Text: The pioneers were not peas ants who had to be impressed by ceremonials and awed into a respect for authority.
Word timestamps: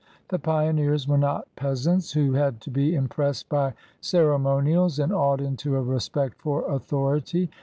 The 0.29 0.39
pioneers 0.39 1.07
were 1.07 1.15
not 1.19 1.47
peas 1.55 1.85
ants 1.87 2.13
who 2.13 2.33
had 2.33 2.59
to 2.61 2.71
be 2.71 2.95
impressed 2.95 3.49
by 3.49 3.75
ceremonials 3.99 4.97
and 4.97 5.13
awed 5.13 5.41
into 5.41 5.75
a 5.75 5.83
respect 5.83 6.41
for 6.41 6.65
authority. 6.65 7.51